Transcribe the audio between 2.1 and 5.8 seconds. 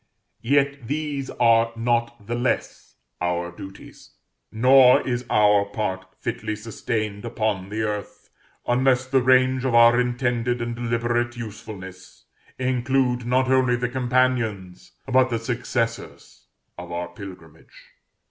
the less our duties; nor is our